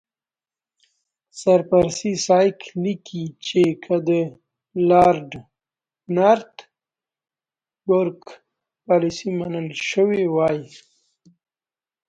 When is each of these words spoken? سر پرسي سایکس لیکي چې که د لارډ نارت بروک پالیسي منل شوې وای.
سر 1.39 1.59
پرسي 1.69 2.13
سایکس 2.25 2.67
لیکي 2.83 3.23
چې 3.45 3.63
که 3.83 3.95
د 4.07 4.09
لارډ 4.89 5.29
نارت 6.15 6.55
بروک 7.85 8.23
پالیسي 8.85 9.29
منل 9.39 9.67
شوې 9.89 10.23
وای. 10.35 10.59